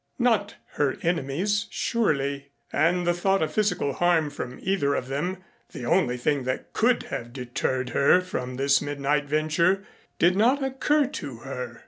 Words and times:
Not 0.17 0.55
her 0.77 0.97
enemies 1.03 1.67
surely; 1.69 2.49
and 2.73 3.05
the 3.05 3.13
thought 3.13 3.43
of 3.43 3.53
physical 3.53 3.93
harm 3.93 4.31
from 4.31 4.57
either 4.63 4.95
of 4.95 5.09
them, 5.09 5.43
the 5.73 5.85
only 5.85 6.17
thing 6.17 6.43
that 6.45 6.73
could 6.73 7.03
have 7.13 7.31
deterred 7.33 7.89
her 7.89 8.19
from 8.19 8.55
this 8.55 8.81
midnight 8.81 9.25
venture, 9.25 9.85
did 10.17 10.35
not 10.35 10.63
occur 10.63 11.05
to 11.05 11.35
her. 11.41 11.79